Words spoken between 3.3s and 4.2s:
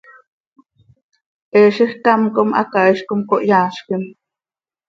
cohyaazquim.